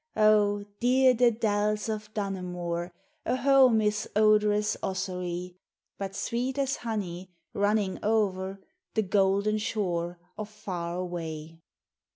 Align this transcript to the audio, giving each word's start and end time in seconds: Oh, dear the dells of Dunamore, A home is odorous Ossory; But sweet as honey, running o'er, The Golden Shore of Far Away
Oh, 0.17 0.65
dear 0.79 1.13
the 1.13 1.29
dells 1.29 1.87
of 1.87 2.11
Dunamore, 2.15 2.89
A 3.23 3.35
home 3.35 3.81
is 3.81 4.09
odorous 4.15 4.75
Ossory; 4.81 5.57
But 5.99 6.15
sweet 6.15 6.57
as 6.57 6.77
honey, 6.77 7.29
running 7.53 7.99
o'er, 8.03 8.59
The 8.95 9.03
Golden 9.03 9.59
Shore 9.59 10.17
of 10.39 10.49
Far 10.49 10.95
Away 10.95 11.61